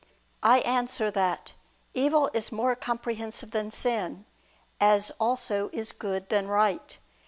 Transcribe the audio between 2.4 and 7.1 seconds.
more comprehensive than sin, as also is good than right.